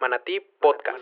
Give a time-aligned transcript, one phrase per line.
[0.00, 0.96] Manatí Podcast.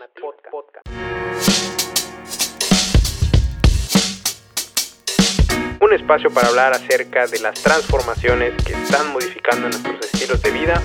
[5.81, 10.81] Un espacio para hablar acerca de las transformaciones que están modificando nuestros estilos de vida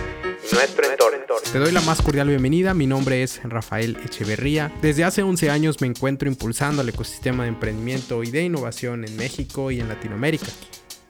[0.48, 1.40] y nuestro entorno.
[1.52, 4.70] Te doy la más cordial bienvenida, mi nombre es Rafael Echeverría.
[4.80, 9.16] Desde hace 11 años me encuentro impulsando el ecosistema de emprendimiento y de innovación en
[9.16, 10.46] México y en Latinoamérica.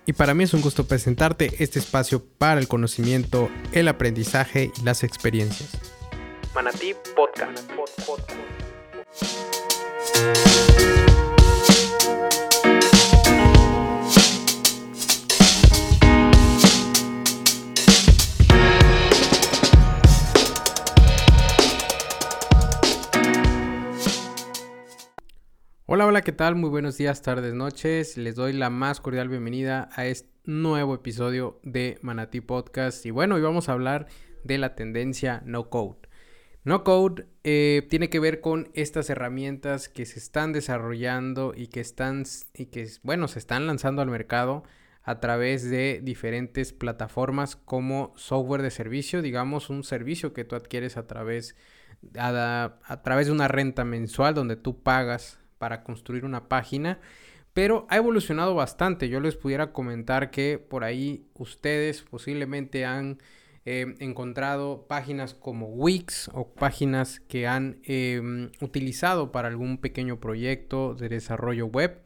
[0.07, 4.85] Y para mí es un gusto presentarte este espacio para el conocimiento, el aprendizaje y
[4.85, 5.84] las experiencias.
[6.55, 7.69] Manatí Podcast.
[25.87, 26.55] Hola, hola, ¿qué tal?
[26.55, 28.17] Muy buenos días, tardes, noches.
[28.17, 33.05] Les doy la más cordial bienvenida a este nuevo episodio de Manatí Podcast.
[33.07, 34.07] Y bueno, hoy vamos a hablar
[34.45, 36.05] de la tendencia no code.
[36.65, 41.81] No Code eh, tiene que ver con estas herramientas que se están desarrollando y que
[41.81, 44.65] están y que bueno se están lanzando al mercado
[45.03, 50.97] a través de diferentes plataformas como software de servicio, digamos un servicio que tú adquieres
[50.97, 51.55] a través
[52.19, 56.99] a, a través de una renta mensual donde tú pagas para construir una página
[57.55, 59.09] pero ha evolucionado bastante.
[59.09, 63.19] Yo les pudiera comentar que por ahí ustedes posiblemente han
[63.67, 70.95] He encontrado páginas como Wix o páginas que han em, utilizado para algún pequeño proyecto
[70.95, 72.03] de desarrollo web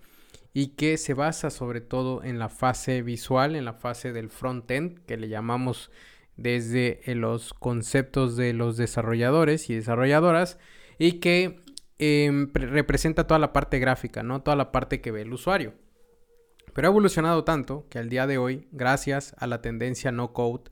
[0.55, 5.05] y que se basa sobre todo en la fase visual, en la fase del front-end
[5.05, 5.91] que le llamamos
[6.37, 10.59] desde eh, los conceptos de los desarrolladores y desarrolladoras
[10.97, 11.61] y que
[11.99, 14.43] em, representa toda la parte gráfica, ¿no?
[14.43, 15.75] Toda la parte que ve el usuario.
[16.73, 20.71] Pero ha evolucionado tanto que al día de hoy, gracias a la tendencia no code,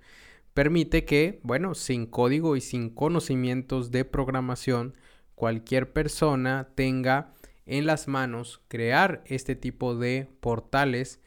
[0.57, 4.95] permite que, bueno, sin código y sin conocimientos de programación,
[5.35, 7.35] cualquier persona tenga
[7.67, 11.21] en las manos crear este tipo de portales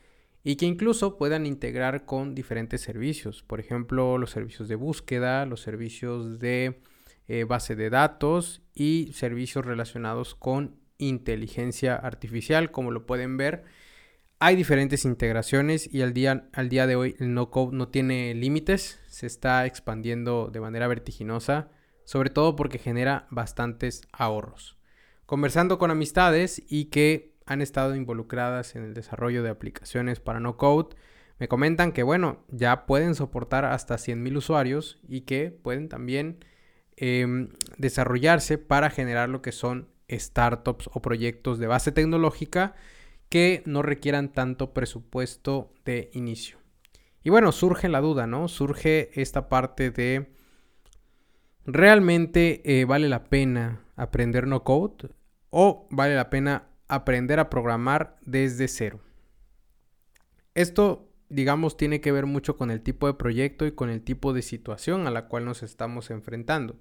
[0.44, 5.62] y que incluso puedan integrar con diferentes servicios, por ejemplo, los servicios de búsqueda, los
[5.62, 6.82] servicios de
[7.28, 13.64] eh, base de datos y servicios relacionados con inteligencia artificial, como lo pueden ver
[14.39, 19.00] hay diferentes integraciones y al día, al día de hoy el no-code no tiene límites,
[19.08, 21.70] se está expandiendo de manera vertiginosa,
[22.05, 24.77] sobre todo porque genera bastantes ahorros.
[25.26, 30.95] Conversando con amistades y que han estado involucradas en el desarrollo de aplicaciones para no-code,
[31.38, 36.45] me comentan que bueno, ya pueden soportar hasta 100.000 usuarios y que pueden también
[36.95, 42.76] em, desarrollarse para generar lo que son startups o proyectos de base tecnológica
[43.30, 46.58] que no requieran tanto presupuesto de inicio.
[47.23, 48.48] Y bueno, surge la duda, ¿no?
[48.48, 50.34] Surge esta parte de,
[51.66, 55.10] ¿realmente eh, vale la pena aprender no code
[55.50, 59.00] o vale la pena aprender a programar desde cero?
[60.56, 64.34] Esto, digamos, tiene que ver mucho con el tipo de proyecto y con el tipo
[64.34, 66.78] de situación a la cual nos estamos enfrentando.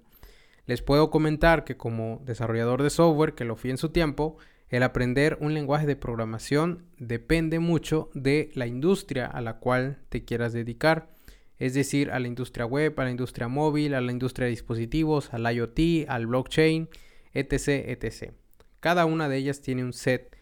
[0.65, 4.37] Les puedo comentar que como desarrollador de software, que lo fui en su tiempo,
[4.69, 10.23] el aprender un lenguaje de programación depende mucho de la industria a la cual te
[10.23, 11.09] quieras dedicar,
[11.57, 15.33] es decir, a la industria web, a la industria móvil, a la industria de dispositivos,
[15.33, 16.87] al IoT, al blockchain,
[17.33, 18.33] etc, etc.
[18.79, 20.37] Cada una de ellas tiene un set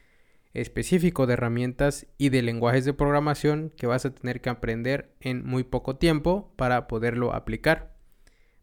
[0.54, 5.46] específico de herramientas y de lenguajes de programación que vas a tener que aprender en
[5.46, 7.96] muy poco tiempo para poderlo aplicar.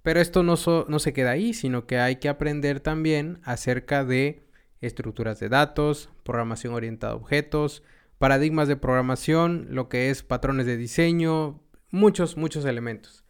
[0.02, 0.56] Pero esto no,
[0.88, 4.43] no se queda ahí, sino que hay que aprender también acerca de
[4.86, 7.82] estructuras de datos, programación orientada a objetos,
[8.18, 13.24] paradigmas de programación, lo que es patrones de diseño, muchos, muchos elementos.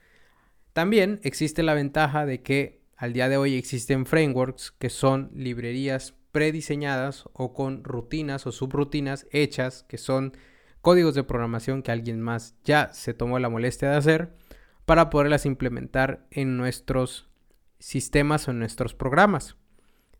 [0.73, 6.15] También existe la ventaja de que al día de hoy existen frameworks que son librerías
[6.33, 10.37] prediseñadas o con rutinas o subrutinas hechas que son
[10.81, 14.35] códigos de programación que alguien más ya se tomó la molestia de hacer
[14.85, 17.29] para poderlas implementar en nuestros
[17.79, 19.57] sistemas o en nuestros programas.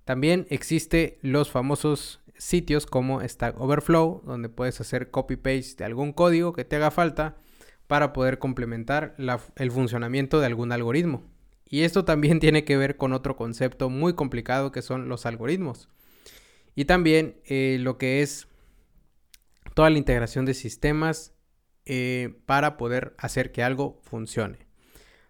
[0.05, 6.53] También existe los famosos sitios como Stack Overflow, donde puedes hacer copy-paste de algún código
[6.53, 7.37] que te haga falta
[7.87, 9.15] para poder complementar
[9.57, 11.23] el funcionamiento de algún algoritmo.
[11.67, 15.89] Y esto también tiene que ver con otro concepto muy complicado que son los algoritmos.
[16.75, 18.49] Y también eh, lo que es
[19.75, 21.33] toda la integración de sistemas
[21.87, 24.67] eh, para poder hacer que algo funcione.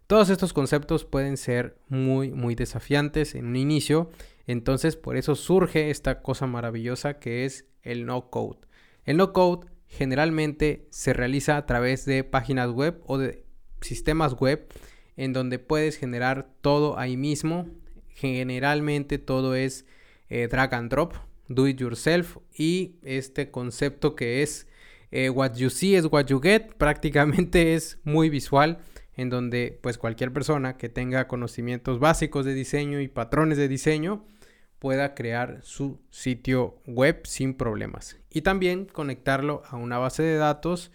[0.06, 4.10] Todos estos conceptos pueden ser muy, muy desafiantes en un inicio
[4.46, 8.58] entonces por eso surge esta cosa maravillosa que es el no code.
[9.04, 13.44] El no code generalmente se realiza a través de páginas web o de
[13.80, 14.66] sistemas web
[15.16, 17.68] en donde puedes generar todo ahí mismo,
[18.08, 19.86] generalmente todo es
[20.28, 21.14] eh, drag and drop,
[21.48, 24.66] do it yourself y este concepto que es
[25.10, 28.78] eh, what you see is what you get, prácticamente es muy visual
[29.16, 34.26] en donde pues cualquier persona que tenga conocimientos básicos de diseño y patrones de diseño
[34.84, 40.92] pueda crear su sitio web sin problemas y también conectarlo a una base de datos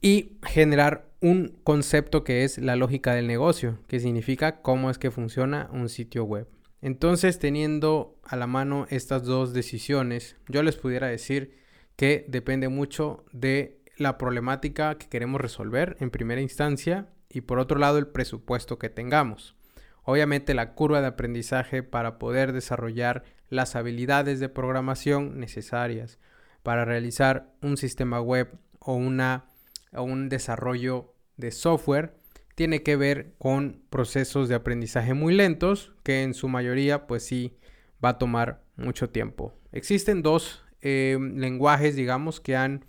[0.00, 5.10] y generar un concepto que es la lógica del negocio, que significa cómo es que
[5.10, 6.46] funciona un sitio web.
[6.80, 11.58] Entonces, teniendo a la mano estas dos decisiones, yo les pudiera decir
[11.96, 17.80] que depende mucho de la problemática que queremos resolver en primera instancia y por otro
[17.80, 19.56] lado el presupuesto que tengamos.
[20.04, 26.18] Obviamente la curva de aprendizaje para poder desarrollar las habilidades de programación necesarias
[26.62, 29.46] para realizar un sistema web o, una,
[29.92, 32.14] un desarrollo de software
[32.54, 37.56] tiene que ver con procesos de aprendizaje muy lentos que en su mayoría pues sí
[38.04, 39.54] va a tomar mucho tiempo.
[39.72, 42.84] Existen dos eh, lenguajes digamos que han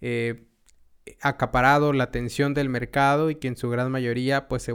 [0.00, 0.44] eh,
[1.20, 4.74] acaparado la atención del mercado y que en su gran mayoría pues se,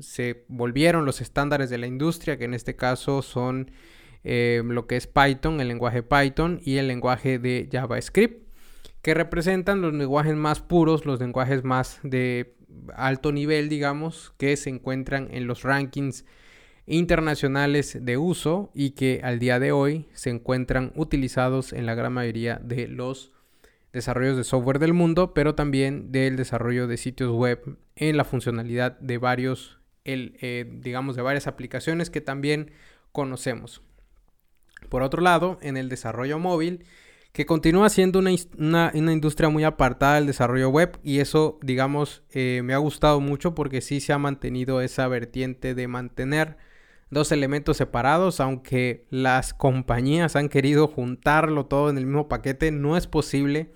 [0.00, 3.70] se volvieron los estándares de la industria, que en este caso son
[4.24, 8.46] eh, lo que es Python, el lenguaje Python y el lenguaje de JavaScript,
[9.02, 12.56] que representan los lenguajes más puros, los lenguajes más de
[12.94, 16.24] alto nivel, digamos, que se encuentran en los rankings
[16.86, 22.12] internacionales de uso y que al día de hoy se encuentran utilizados en la gran
[22.12, 23.32] mayoría de los
[23.96, 28.98] desarrollos de software del mundo, pero también del desarrollo de sitios web en la funcionalidad
[29.00, 32.72] de varios, el, eh, digamos, de varias aplicaciones que también
[33.10, 33.80] conocemos.
[34.90, 36.84] Por otro lado, en el desarrollo móvil,
[37.32, 42.74] que continúa siendo una, industria muy apartada del desarrollo web y eso, digamos, eh, me
[42.74, 46.58] ha gustado mucho porque sí se ha mantenido esa vertiente de mantener
[47.10, 52.96] dos elementos separados, aunque las compañías han querido juntarlo todo en el mismo paquete, no
[52.98, 53.72] es posible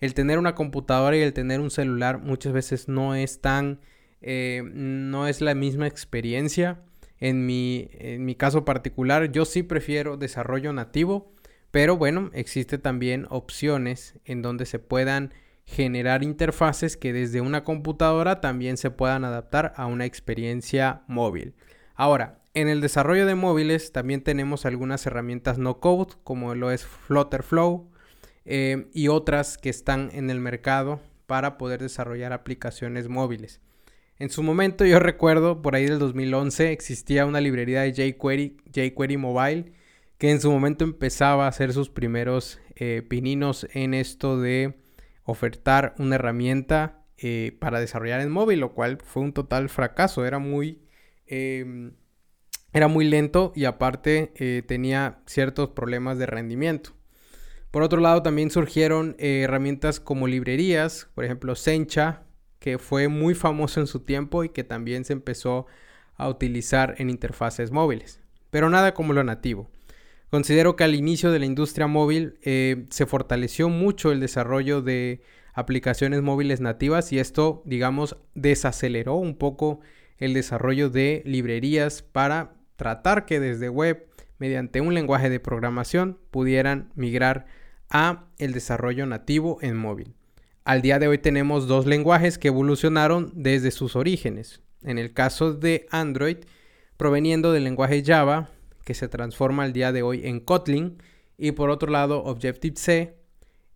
[0.00, 3.80] el tener una computadora y el tener un celular muchas veces no es tan,
[4.20, 6.80] eh, no es la misma experiencia.
[7.18, 11.32] En mi, en mi caso particular, yo sí prefiero desarrollo nativo,
[11.70, 15.32] pero bueno, existe también opciones en donde se puedan
[15.64, 21.54] generar interfaces que desde una computadora también se puedan adaptar a una experiencia móvil.
[21.94, 26.86] Ahora, en el desarrollo de móviles también tenemos algunas herramientas no code, como lo es
[26.86, 27.90] Flutterflow,
[28.46, 33.60] eh, y otras que están en el mercado para poder desarrollar aplicaciones móviles.
[34.18, 39.16] En su momento yo recuerdo por ahí del 2011 existía una librería de jQuery, jQuery
[39.16, 39.72] Mobile,
[40.16, 44.78] que en su momento empezaba a hacer sus primeros eh, pininos en esto de
[45.24, 50.24] ofertar una herramienta eh, para desarrollar en móvil, lo cual fue un total fracaso.
[50.24, 50.82] Era muy,
[51.26, 51.94] em,
[52.72, 56.95] era muy lento y aparte tenía ciertos problemas de rendimiento.
[57.70, 62.22] Por otro lado, también surgieron eh, herramientas como librerías, por ejemplo, Sencha,
[62.58, 65.66] que fue muy famoso en su tiempo y que también se empezó
[66.16, 68.20] a utilizar en interfaces móviles.
[68.50, 69.70] Pero nada como lo nativo.
[70.30, 75.22] Considero que al inicio de la industria móvil eh, se fortaleció mucho el desarrollo de
[75.54, 79.80] aplicaciones móviles nativas y esto, digamos, desaceleró un poco
[80.18, 84.06] el desarrollo de librerías para tratar que desde web,
[84.38, 87.46] mediante un lenguaje de programación, pudieran migrar
[87.90, 90.14] a el desarrollo nativo en móvil.
[90.64, 94.60] Al día de hoy tenemos dos lenguajes que evolucionaron desde sus orígenes.
[94.82, 96.38] En el caso de Android,
[96.96, 98.50] proveniendo del lenguaje Java,
[98.84, 100.98] que se transforma al día de hoy en Kotlin,
[101.38, 103.14] y por otro lado Objective-C,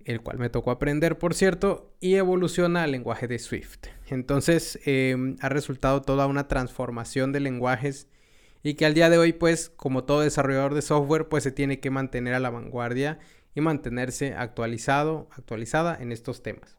[0.04, 3.86] el cual me tocó aprender, por cierto, y evoluciona al lenguaje de Swift.
[4.08, 8.08] Entonces em, ha resultado toda una transformación de lenguajes
[8.62, 11.80] y que al día de hoy, pues, como todo desarrollador de software, pues se tiene
[11.80, 13.18] que mantener a la vanguardia
[13.54, 16.78] y mantenerse actualizado, actualizada en estos temas.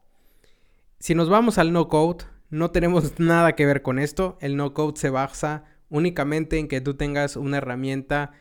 [1.00, 4.38] Si nos vamos al no code, no tenemos nada que ver con esto.
[4.42, 8.32] El no code se basa únicamente en que tú tengas una herramienta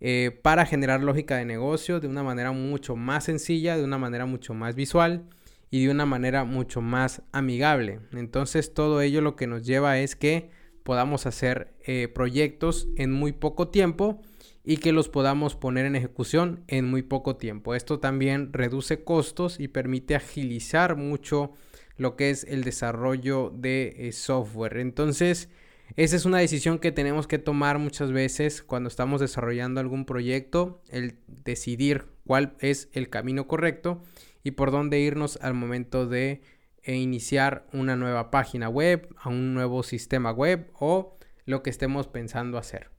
[0.00, 4.26] eh, para generar lógica de negocio de una manera mucho más sencilla, de una manera
[4.26, 5.24] mucho más visual
[5.70, 8.00] y de una manera mucho más amigable.
[8.12, 10.50] Entonces todo ello lo que nos lleva es que
[10.82, 14.22] podamos hacer eh, proyectos en muy poco tiempo
[14.68, 17.76] y que los podamos poner en ejecución en muy poco tiempo.
[17.76, 21.52] Esto también reduce costos y permite agilizar mucho
[21.96, 24.78] lo que es el desarrollo de eh, software.
[24.78, 25.48] Entonces,
[25.94, 30.82] esa es una decisión que tenemos que tomar muchas veces cuando estamos desarrollando algún proyecto,
[30.88, 34.02] el decidir cuál es el camino correcto
[34.42, 36.42] y por dónde irnos al momento de
[36.82, 42.08] eh, iniciar una nueva página web, a un nuevo sistema web o lo que estemos
[42.08, 42.95] pensando hacer.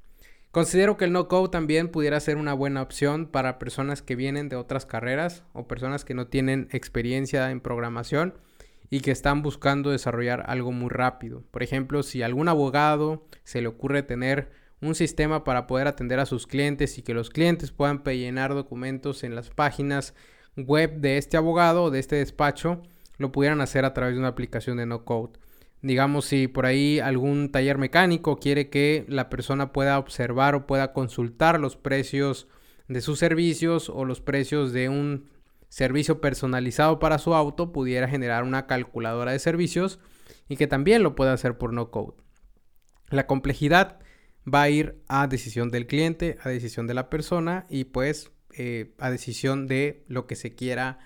[0.52, 4.56] Considero que el no-code también pudiera ser una buena opción para personas que vienen de
[4.56, 8.34] otras carreras o personas que no tienen experiencia en programación
[8.90, 11.44] y que están buscando desarrollar algo muy rápido.
[11.52, 14.50] Por ejemplo, si algún abogado se le ocurre tener
[14.82, 19.24] un sistema para poder atender a sus clientes y que los clientes puedan llenar documentos
[19.24, 20.14] en las páginas
[20.56, 22.82] web de este abogado o de este despacho,
[23.18, 25.34] lo pudieran hacer a través de una aplicación de no code.
[25.82, 30.92] Digamos, si por ahí algún taller mecánico quiere que la persona pueda observar o pueda
[30.92, 32.48] consultar los precios
[32.88, 35.30] de sus servicios o los precios de un
[35.70, 40.00] servicio personalizado para su auto, pudiera generar una calculadora de servicios
[40.50, 42.16] y que también lo pueda hacer por no code.
[43.10, 44.00] La complejidad
[44.52, 48.94] va a ir a decisión del cliente, a decisión de la persona y pues eh,
[48.98, 51.00] a decisión de lo que se quiera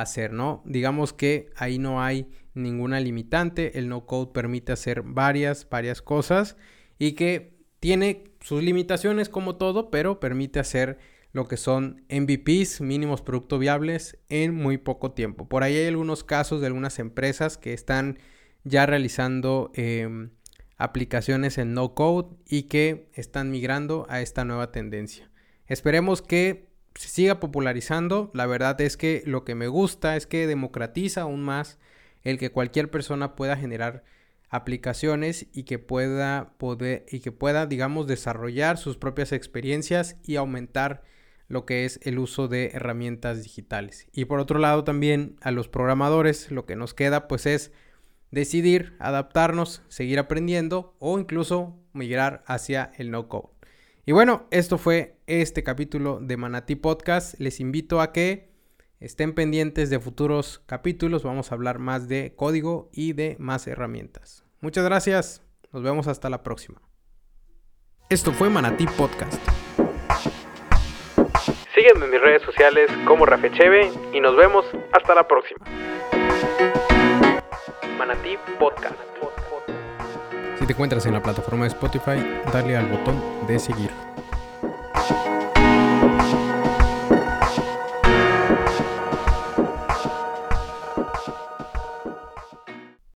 [0.00, 0.62] hacer, ¿no?
[0.64, 6.56] Digamos que ahí no hay ninguna limitante, el no code permite hacer varias, varias cosas
[6.98, 10.98] y que tiene sus limitaciones como todo, pero permite hacer
[11.32, 15.48] lo que son MVPs, mínimos productos viables, en muy poco tiempo.
[15.48, 18.18] Por ahí hay algunos casos de algunas empresas que están
[18.62, 20.30] ya realizando em,
[20.76, 25.30] aplicaciones en no code y que están migrando a esta nueva tendencia.
[25.66, 28.30] Esperemos que se siga popularizando.
[28.34, 31.78] La verdad es que lo que me gusta es que democratiza aún más
[32.22, 34.04] el que cualquier persona pueda generar
[34.48, 41.02] aplicaciones y que pueda poder y que pueda digamos desarrollar sus propias experiencias y aumentar
[41.48, 44.06] lo que es el uso de herramientas digitales.
[44.12, 47.72] Y por otro lado también a los programadores lo que nos queda pues es
[48.30, 53.53] decidir adaptarnos, seguir aprendiendo o incluso migrar hacia el no code.
[54.06, 57.40] Y bueno, esto fue este capítulo de Manati Podcast.
[57.40, 58.50] Les invito a que
[59.00, 61.22] estén pendientes de futuros capítulos.
[61.22, 64.44] Vamos a hablar más de código y de más herramientas.
[64.60, 65.42] Muchas gracias.
[65.72, 66.82] Nos vemos hasta la próxima.
[68.10, 69.42] Esto fue Manati Podcast.
[71.74, 75.64] Sígueme en mis redes sociales como Rafecheve y nos vemos hasta la próxima.
[77.96, 79.13] Manati Podcast.
[80.58, 84.13] Si te encuentras en la plataforma de Spotify, dale al botón de seguir.